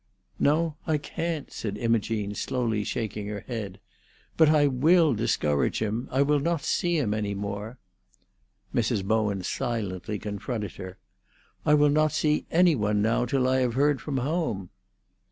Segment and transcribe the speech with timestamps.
[0.39, 3.79] "No, I can't," said Imogene, slowly shaking her head.
[4.35, 7.77] "But I will discourage him; I will not see him anymore."
[8.73, 9.03] Mrs.
[9.05, 10.97] Bowen silently confronted her.
[11.67, 14.71] "I will not see any one now till I have heard from home."